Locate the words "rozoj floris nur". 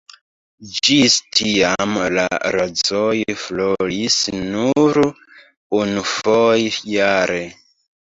2.57-5.03